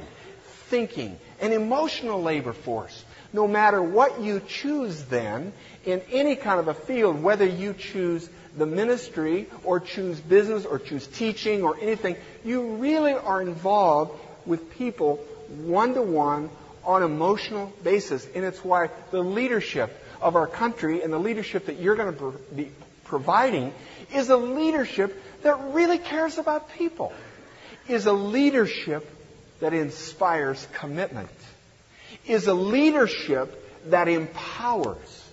[0.68, 3.04] thinking, an emotional labor force.
[3.32, 5.52] No matter what you choose then,
[5.84, 10.78] in any kind of a field, whether you choose the ministry or choose business or
[10.78, 14.12] choose teaching or anything, you really are involved
[14.46, 15.16] with people
[15.48, 16.50] one to one
[16.84, 18.26] on emotional basis.
[18.34, 22.34] And it's why the leadership of our country and the leadership that you're going to
[22.54, 22.70] be
[23.14, 23.72] providing
[24.12, 25.10] is a leadership
[25.42, 27.12] that really cares about people,
[27.88, 29.08] is a leadership
[29.60, 31.30] that inspires commitment,
[32.26, 33.46] is a leadership
[33.90, 35.24] that empowers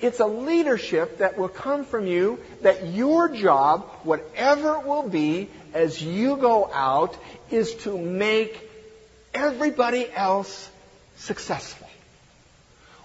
[0.00, 5.48] it's a leadership that will come from you, that your job, whatever it will be,
[5.72, 7.16] as you go out,
[7.50, 8.60] is to make
[9.32, 10.70] everybody else
[11.16, 11.88] successful.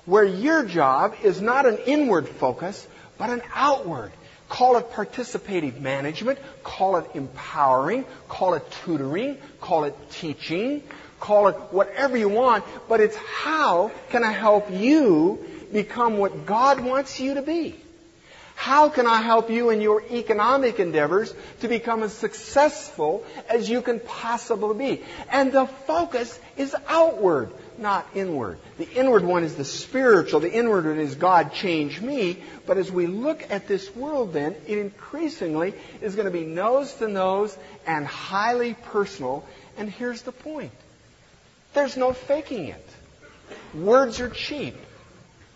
[0.06, 2.86] Where your job is not an inward focus,
[3.22, 4.12] but an outward.
[4.50, 10.82] Call it participative management, call it empowering, call it tutoring, call it teaching,
[11.20, 15.38] call it whatever you want, but it's how can I help you
[15.72, 17.76] become what God wants you to be?
[18.56, 23.84] How can I help you in your economic endeavors to become as successful as you
[23.84, 25.04] can possibly be?
[25.30, 27.52] And the focus is outward,
[27.82, 28.60] not inward.
[28.78, 30.40] The inward one is the spiritual.
[30.40, 32.38] The inward one is God change me.
[32.66, 36.94] But as we look at this world then, it increasingly is going to be nose
[36.96, 39.46] to nose and highly personal.
[39.78, 40.72] And here's the point.
[41.74, 42.90] There's no faking it.
[43.74, 44.76] Words are cheap.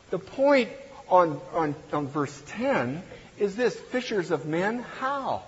[0.09, 0.69] The point
[1.09, 3.03] on, on, on verse 10
[3.37, 5.43] is this fishers of men, how?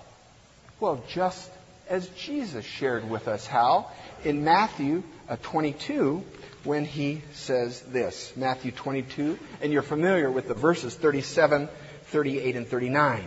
[0.78, 1.50] Well, just
[1.88, 3.90] as Jesus shared with us how
[4.24, 6.24] in Matthew Uh, 22
[6.64, 8.32] when he says this.
[8.34, 11.68] Matthew 22, and you're familiar with the verses 37,
[12.04, 13.24] 38, and 39.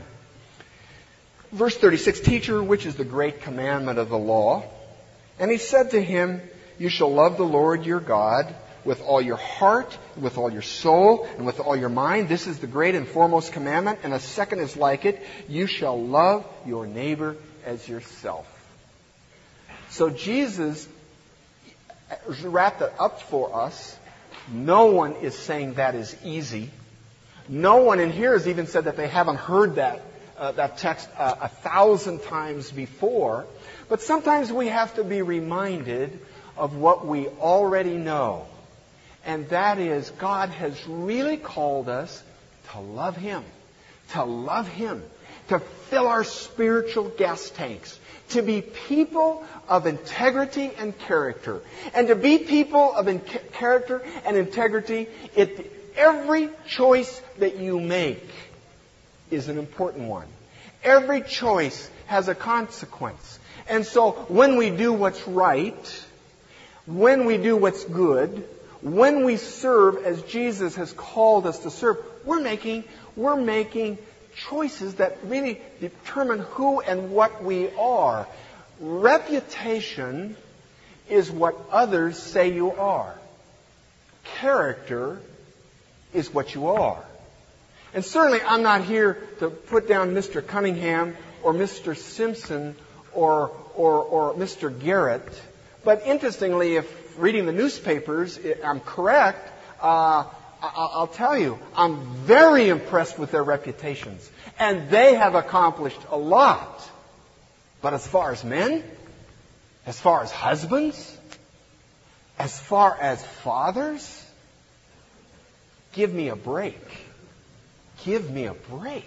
[1.52, 4.64] Verse 36, Teacher, which is the great commandment of the law?
[5.38, 6.42] And he said to him,
[6.80, 11.28] You shall love the Lord your God with all your heart, with all your soul,
[11.38, 12.30] and with all your mind.
[12.30, 14.00] This is the great and foremost commandment.
[14.04, 15.22] And a second is like it.
[15.48, 17.36] You shall love your neighbor
[17.66, 18.48] as yourself.
[19.90, 20.88] So Jesus
[22.44, 23.98] wrapped up for us.
[24.52, 26.70] No one is saying that is easy.
[27.48, 30.02] No one in here has even said that they haven't heard that,
[30.38, 33.46] uh, that text uh, a thousand times before.
[33.90, 36.20] But sometimes we have to be reminded
[36.58, 38.46] of what we already know.
[39.26, 42.24] And that is, God has really called us
[42.72, 43.44] to love Him.
[44.12, 45.04] To love Him.
[45.50, 48.00] To fill our spiritual gas tanks.
[48.32, 51.62] To be people of integrity and character.
[51.94, 53.22] And to be people of in-
[53.54, 58.28] character and integrity, it, every choice that you make
[59.30, 60.28] is an important one.
[60.84, 63.40] Every choice has a consequence.
[63.68, 66.06] And so when we do what's right,
[66.86, 68.48] when we do what's good,
[68.82, 72.84] when we serve as Jesus has called us to serve, we're making,
[73.16, 73.98] we're making
[74.36, 78.28] choices that really determine who and what we are.
[78.80, 80.36] Reputation
[81.10, 83.16] is what others say you are.
[84.40, 85.22] Character
[86.14, 87.04] is what you are.
[87.94, 90.46] And certainly I'm not here to put down Mr.
[90.46, 91.96] Cunningham or Mr.
[91.98, 92.76] Simpson
[93.14, 94.78] or, or, or Mr.
[94.78, 95.28] Garrett.
[95.84, 99.50] But interestingly, if reading the newspapers, I'm correct,
[99.82, 100.26] uh,
[100.62, 104.30] I'll tell you, I'm very impressed with their reputations.
[104.60, 106.88] And they have accomplished a lot.
[107.82, 108.84] But as far as men,
[109.86, 111.18] as far as husbands,
[112.38, 114.26] as far as fathers,
[115.94, 116.80] give me a break.
[118.06, 119.06] Give me a break.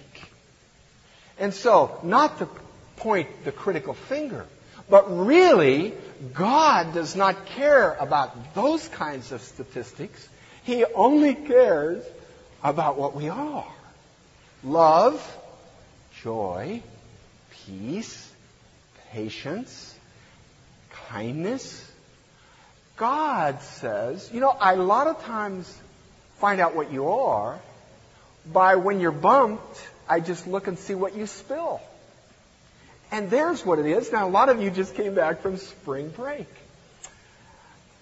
[1.38, 2.48] And so, not to
[2.96, 4.46] point the critical finger,
[4.88, 5.94] but really,
[6.32, 10.28] God does not care about those kinds of statistics.
[10.64, 12.04] He only cares
[12.62, 13.66] about what we are.
[14.62, 15.38] Love,
[16.22, 16.82] joy,
[17.50, 18.32] peace,
[19.12, 19.94] patience,
[21.08, 21.92] kindness.
[22.96, 25.72] God says, you know, I a lot of times
[26.38, 27.58] find out what you are
[28.50, 31.80] by when you're bumped, I just look and see what you spill.
[33.10, 34.12] And there's what it is.
[34.12, 36.48] Now, a lot of you just came back from spring break.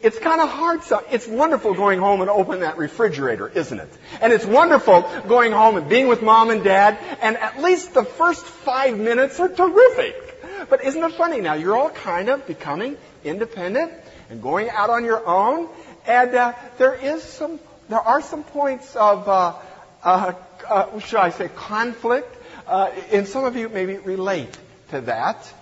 [0.02, 0.82] It's kind of hard.
[0.82, 3.88] So it's wonderful going home and opening that refrigerator, isn't it?
[4.20, 6.98] And it's wonderful going home and being with mom and dad.
[7.22, 10.68] And at least the first five minutes are terrific.
[10.68, 11.54] But isn't it funny now?
[11.54, 13.92] You're all kind of becoming independent
[14.28, 15.68] and going out on your own.
[16.04, 19.54] And uh, there is some, there are some points of, uh,
[20.02, 20.32] uh,
[20.68, 22.36] uh should I say, conflict.
[22.66, 24.56] Uh, and some of you maybe relate
[24.90, 25.52] to that.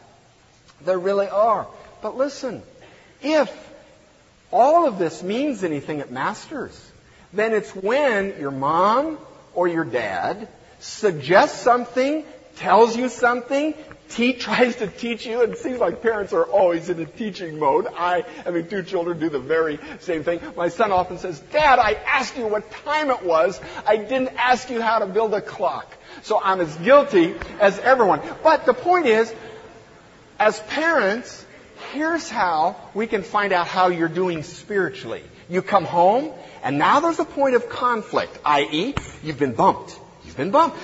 [0.82, 1.66] There really are.
[2.00, 2.62] But listen,
[3.22, 3.69] if
[4.52, 6.78] all of this means anything at Masters,
[7.32, 9.18] then it's when your mom
[9.54, 10.48] or your dad
[10.80, 12.24] suggests something,
[12.56, 13.74] tells you something,
[14.10, 17.58] te- tries to teach you, and it seems like parents are always in a teaching
[17.58, 17.86] mode.
[17.86, 20.40] I, having two children, do the very same thing.
[20.56, 23.60] My son often says, Dad, I asked you what time it was.
[23.86, 25.96] I didn't ask you how to build a clock.
[26.22, 28.20] So I'm as guilty as everyone.
[28.42, 29.32] But the point is,
[30.38, 31.46] as parents,
[31.92, 35.22] here's how we can find out how you're doing spiritually.
[35.48, 39.98] You come home, and now there's a point of conflict, i.e., you've been bumped.
[40.24, 40.76] You've been bumped.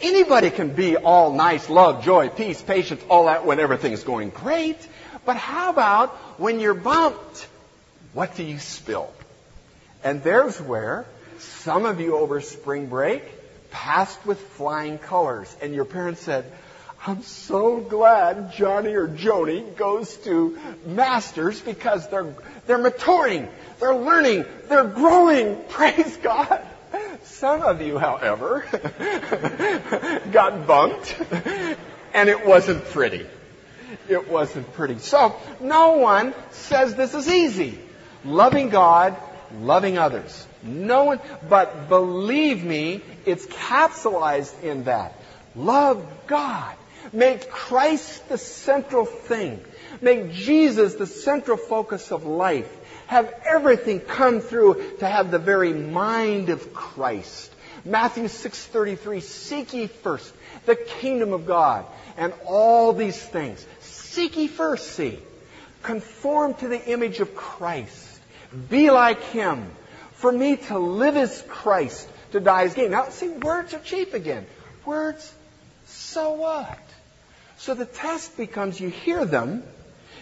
[0.00, 4.76] Anybody can be all nice, love, joy, peace, patience, all that when everything's going great.
[5.24, 7.48] But how about when you're bumped?
[8.12, 9.12] What do you spill?
[10.02, 11.06] And there's where
[11.38, 13.22] some of you over spring break
[13.70, 15.54] passed with flying colors.
[15.62, 16.44] And your parents said,
[17.04, 22.32] I'm so glad Johnny or Joni goes to masters because they're,
[22.66, 23.48] they're maturing,
[23.80, 25.64] they're learning, they're growing.
[25.68, 26.64] Praise God.
[27.24, 28.64] Some of you, however,
[30.30, 31.16] got bumped,
[32.14, 33.26] and it wasn't pretty.
[34.08, 34.98] It wasn't pretty.
[34.98, 37.80] So, no one says this is easy.
[38.24, 39.16] Loving God,
[39.58, 40.46] loving others.
[40.62, 45.14] No one, but believe me, it's capsulized in that.
[45.56, 46.76] Love God.
[47.12, 49.62] Make Christ the central thing.
[50.00, 52.70] Make Jesus the central focus of life.
[53.06, 57.52] Have everything come through to have the very mind of Christ.
[57.84, 60.32] Matthew 6:33 Seek ye first
[60.66, 61.84] the kingdom of God
[62.16, 63.64] and all these things.
[63.80, 65.18] Seek ye first, see.
[65.82, 68.08] Conform to the image of Christ.
[68.68, 69.70] Be like him.
[70.12, 72.92] For me to live is Christ, to die is gain.
[72.92, 74.46] Now, see, words are cheap again.
[74.84, 75.32] Words,
[75.86, 76.78] so what?
[77.62, 79.62] So the test becomes you hear them,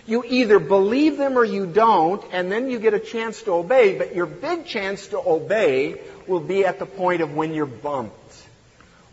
[0.07, 3.97] you either believe them or you don't, and then you get a chance to obey,
[3.97, 8.35] but your big chance to obey will be at the point of when you're bumped.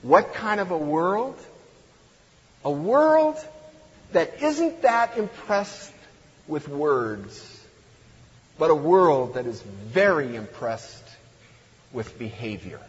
[0.02, 1.40] What kind of a world?
[2.66, 3.38] A world
[4.12, 5.94] that isn't that impressed
[6.50, 7.62] with words,
[8.60, 11.06] but a world that is very impressed
[11.94, 12.82] with behavior.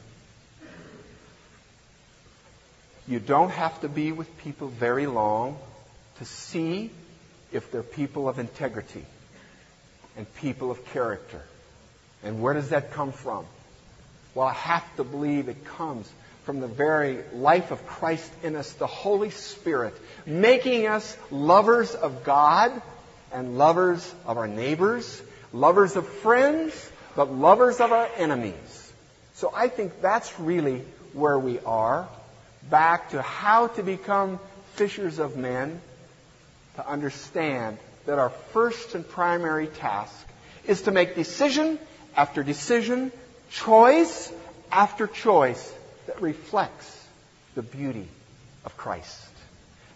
[3.08, 5.58] You don't have to be with people very long
[6.18, 6.90] to see
[7.52, 9.04] if they're people of integrity
[10.16, 11.40] and people of character.
[12.22, 13.46] And where does that come from?
[14.34, 16.10] Well, I have to believe it comes
[16.44, 19.94] from the very life of Christ in us, the Holy Spirit,
[20.26, 22.82] making us lovers of God
[23.32, 25.22] and lovers of our neighbors,
[25.54, 28.92] lovers of friends, but lovers of our enemies.
[29.34, 30.84] So I think that's really
[31.14, 32.06] where we are
[32.70, 34.38] back to how to become
[34.74, 35.80] fishers of men,
[36.76, 40.26] to understand that our first and primary task
[40.66, 41.78] is to make decision
[42.16, 43.12] after decision,
[43.50, 44.32] choice
[44.70, 45.72] after choice
[46.06, 47.06] that reflects
[47.54, 48.08] the beauty
[48.64, 49.28] of Christ.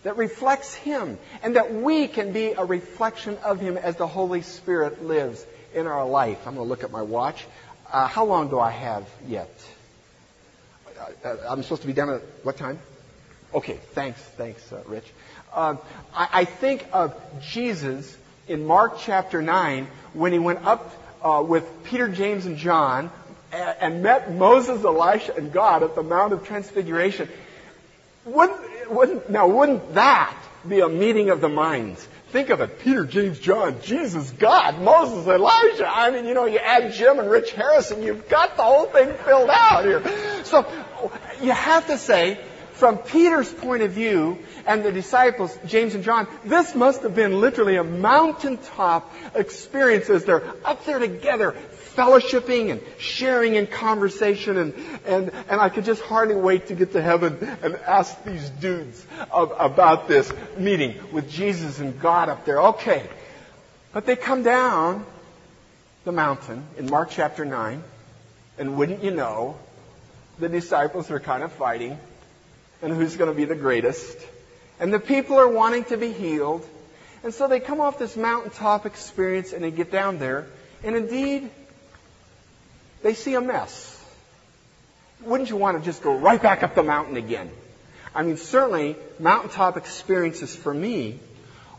[0.03, 4.43] That reflects Him, and that we can be a reflection of Him as the Holy
[4.43, 5.45] Spirit lives
[5.75, 6.39] in our life.
[6.47, 7.45] I'm going to look at my watch.
[7.91, 9.51] Uh, how long do I have yet?
[11.25, 12.79] Uh, I'm supposed to be done at what time?
[13.55, 15.05] Okay, thanks, thanks, uh, Rich.
[15.55, 15.79] Um,
[16.15, 18.17] I, I, think of Jesus
[18.49, 20.91] in Mark chapter 9 when he went up
[21.23, 23.11] uh, with Peter, James, and John
[23.53, 27.29] and, and, met Moses, Elisha, and God at the Mount of Transfiguration.
[28.25, 30.35] Wouldn't, wouldn't, now, wouldn't that
[30.67, 32.09] be a meeting of the minds?
[32.31, 32.81] Think of it.
[32.81, 35.87] Peter, James, John, Jesus, God, Moses, Elijah.
[35.87, 39.13] I mean, you know, you add Jim and Rich Harrison, you've got the whole thing
[39.25, 40.01] filled out here.
[40.45, 40.67] So
[41.41, 42.39] you have to say,
[42.73, 47.41] from Peter's point of view and the disciples, James and John, this must have been
[47.41, 51.55] literally a mountaintop experience as they're up there together,
[51.95, 54.75] fellowshipping and sharing in conversation and,
[55.07, 59.07] and, and I could just hardly wait to get to heaven and ask these dudes
[59.31, 62.61] of, about this meeting with Jesus and God up there.
[62.61, 63.09] Okay.
[63.93, 65.05] But they come down
[66.05, 67.83] the mountain in Mark chapter 9
[68.59, 69.57] and wouldn't you know,
[70.43, 71.97] the disciples are kind of fighting
[72.83, 74.19] and who's going to be the greatest.
[74.81, 76.67] And the people are wanting to be healed.
[77.23, 80.49] And so they come off this mountaintop experience and they get down there.
[80.83, 81.49] And indeed,
[83.05, 83.89] they see a mess.
[85.21, 87.49] Wouldn't you want to just go right back up the mountain again?
[88.13, 91.21] I mean, certainly, mountaintop experiences for me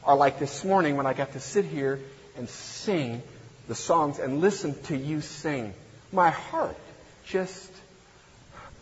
[0.05, 1.99] are like this morning when I got to sit here
[2.37, 3.21] and sing
[3.67, 5.73] the songs and listen to you sing.
[6.13, 6.77] My heart
[7.25, 7.72] just,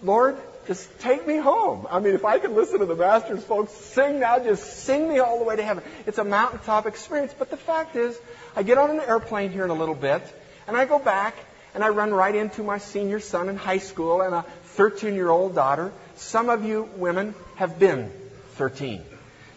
[0.04, 0.38] Lord,
[0.68, 1.88] just take me home.
[1.90, 5.20] I mean, if I could listen to the Masters folks sing now, just sing me
[5.20, 5.84] all the way to heaven.
[6.06, 7.34] It's a mountaintop experience.
[7.38, 8.20] But the fact is,
[8.56, 10.22] I get on an airplane here in a little bit,
[10.68, 11.36] and I go back,
[11.74, 14.46] and I run right into my senior son in high school and a
[14.76, 15.92] 13 year old daughter.
[16.16, 18.12] Some of you women have been
[18.56, 19.04] 13.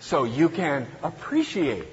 [0.00, 1.88] So you can appreciate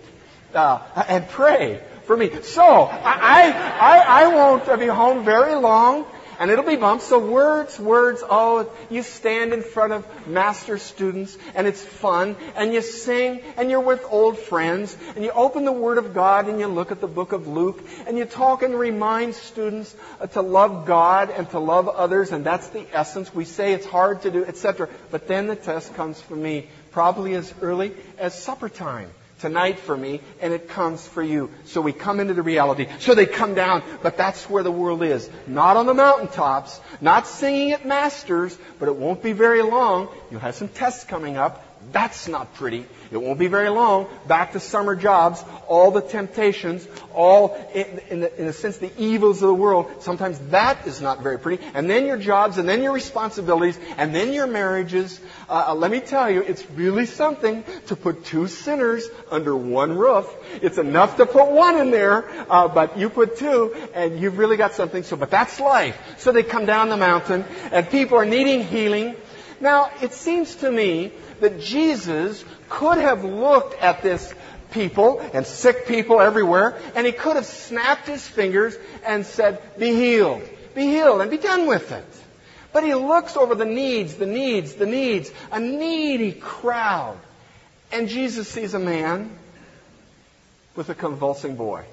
[0.53, 2.29] uh, and pray for me.
[2.41, 6.05] So I, I, I won't be home very long
[6.41, 7.05] and it'll be bumps.
[7.05, 12.73] So words, words, oh, you stand in front of master students and it's fun and
[12.73, 16.59] you sing and you're with old friends and you open the Word of God and
[16.59, 20.41] you look at the book of Luke and you talk and remind students uh, to
[20.41, 23.31] love God and to love others and that's the essence.
[23.35, 24.89] We say it's hard to do, etc.
[25.11, 29.11] But then the test comes for me probably as early as supper time
[29.41, 31.49] tonight for me, and it comes for you.
[31.65, 32.87] So we come into the reality.
[32.99, 35.29] So they come down, but that's where the world is.
[35.47, 40.09] Not on the mountaintops, not singing at masters, but it won't be very long.
[40.29, 41.65] You'll have some tests coming up.
[41.91, 42.85] That's not pretty.
[43.11, 44.07] It won't be very long.
[44.25, 48.91] Back to summer jobs, all the temptations, all, in, in, the, in a sense, the
[48.97, 49.91] evils of the world.
[49.99, 51.63] Sometimes that is not very pretty.
[51.73, 55.19] And then your jobs, and then your responsibilities, and then your marriages.
[55.49, 59.97] Uh, uh let me tell you, it's really something to put two sinners under one
[59.97, 60.33] roof.
[60.61, 64.55] It's enough to put one in there, uh, but you put two, and you've really
[64.55, 65.03] got something.
[65.03, 65.97] So, but that's life.
[66.19, 69.15] So they come down the mountain, and people are needing healing.
[69.61, 74.33] Now, it seems to me that Jesus could have looked at this
[74.71, 79.93] people and sick people everywhere, and he could have snapped his fingers and said, Be
[79.93, 80.41] healed,
[80.73, 82.05] be healed, and be done with it.
[82.73, 87.17] But he looks over the needs, the needs, the needs, a needy crowd.
[87.91, 89.29] And Jesus sees a man
[90.75, 91.83] with a convulsing boy.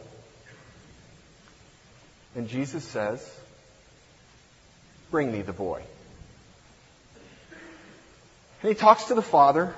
[2.35, 3.29] And Jesus says,
[5.11, 5.83] Bring me the boy.
[8.63, 9.73] And he talks to the father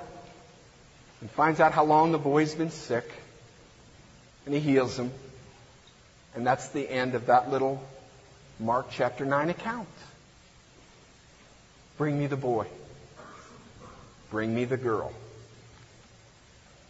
[1.20, 3.10] and finds out how long the boy's been sick.
[4.46, 5.12] And he heals him.
[6.34, 7.82] And that's the end of that little
[8.58, 9.88] Mark chapter 9 account.
[11.98, 12.66] Bring me the boy.
[14.30, 15.12] Bring me the girl.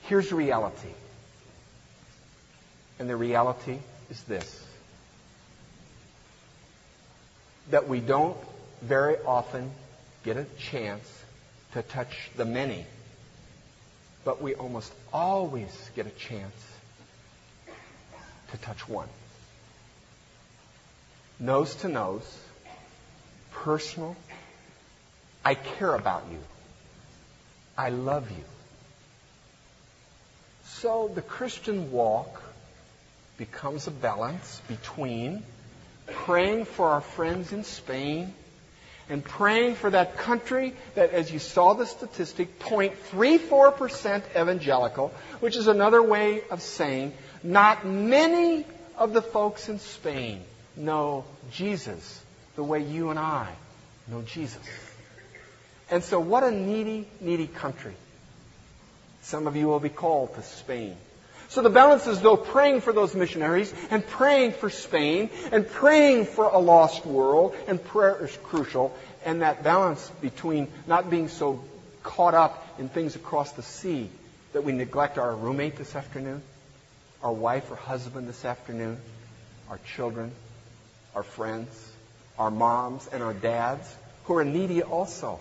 [0.03, 0.95] Here's reality.
[2.99, 3.79] And the reality
[4.11, 4.67] is this
[7.71, 8.37] that we don't
[8.83, 9.71] very often
[10.25, 11.20] get a chance
[11.73, 12.85] to touch the many,
[14.25, 16.55] but we almost always get a chance
[18.51, 19.09] to touch one.
[21.39, 22.39] Nose to nose,
[23.53, 24.17] personal.
[25.45, 26.39] I care about you.
[27.79, 28.45] I love you.
[30.65, 32.43] So the Christian walk
[33.39, 35.43] becomes a balance between
[36.07, 38.35] praying for our friends in Spain
[39.11, 45.67] and praying for that country that, as you saw the statistic, 0.34% evangelical, which is
[45.67, 48.65] another way of saying not many
[48.97, 50.43] of the folks in Spain
[50.77, 52.23] know Jesus
[52.55, 53.53] the way you and I
[54.07, 54.63] know Jesus.
[55.91, 57.95] And so, what a needy, needy country.
[59.23, 60.97] Some of you will be called to Spain.
[61.51, 66.27] So the balance is though praying for those missionaries and praying for Spain and praying
[66.27, 71.65] for a lost world and prayer is crucial and that balance between not being so
[72.05, 74.09] caught up in things across the sea
[74.53, 76.41] that we neglect our roommate this afternoon,
[77.21, 79.01] our wife or husband this afternoon,
[79.69, 80.31] our children,
[81.17, 81.93] our friends,
[82.39, 83.93] our moms and our dads
[84.27, 85.41] who are needy also.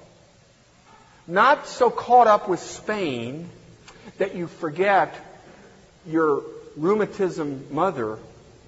[1.28, 3.48] Not so caught up with Spain
[4.18, 5.14] that you forget
[6.06, 6.44] your
[6.76, 8.18] rheumatism mother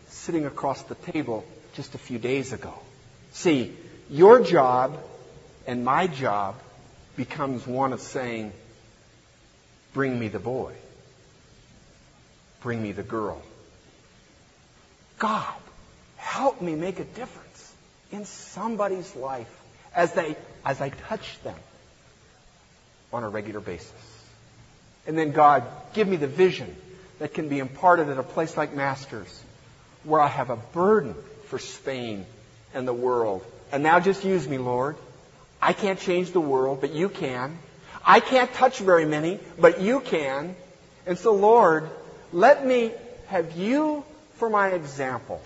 [0.09, 2.73] sitting across the table just a few days ago.
[3.31, 3.75] See,
[4.09, 4.97] your job
[5.65, 6.55] and my job
[7.15, 8.51] becomes one of saying,
[9.93, 10.73] Bring me the boy.
[12.61, 13.41] Bring me the girl.
[15.19, 15.53] God,
[16.15, 17.73] help me make a difference
[18.11, 19.49] in somebody's life
[19.93, 21.57] as they as I touch them
[23.11, 23.91] on a regular basis.
[25.05, 25.63] And then God,
[25.93, 26.73] give me the vision
[27.21, 29.43] that can be imparted at a place like Masters,
[30.03, 31.13] where I have a burden
[31.45, 32.25] for Spain
[32.73, 33.45] and the world.
[33.71, 34.95] And now just use me, Lord.
[35.61, 37.59] I can't change the world, but you can.
[38.03, 40.55] I can't touch very many, but you can.
[41.05, 41.91] And so, Lord,
[42.33, 42.91] let me
[43.27, 44.03] have you
[44.37, 45.43] for my example.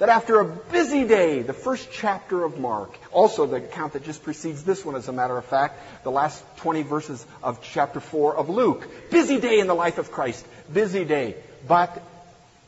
[0.00, 4.22] That after a busy day, the first chapter of Mark, also the account that just
[4.22, 8.34] precedes this one, as a matter of fact, the last 20 verses of chapter 4
[8.34, 8.88] of Luke.
[9.10, 10.46] Busy day in the life of Christ.
[10.72, 11.36] Busy day.
[11.68, 12.02] But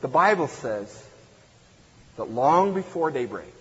[0.02, 1.08] the Bible says
[2.18, 3.54] that long before daybreak,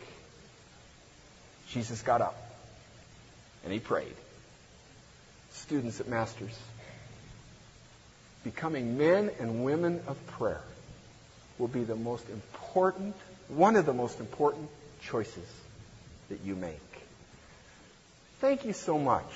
[1.70, 2.36] Jesus got up
[3.64, 4.16] and he prayed.
[5.52, 6.60] Students at Masters,
[8.44, 10.62] becoming men and women of prayer
[11.58, 13.16] will be the most important
[13.52, 14.70] one of the most important
[15.02, 15.48] choices
[16.30, 16.80] that you make.
[18.40, 19.30] Thank you so much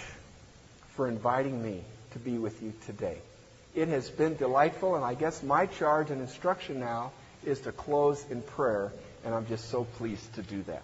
[0.95, 1.81] for inviting me
[2.13, 3.17] to be with you today.
[3.75, 7.11] It has been delightful, and I guess my charge and instruction now
[7.43, 8.91] is to close in prayer,
[9.25, 10.81] and I'm just so pleased to do that.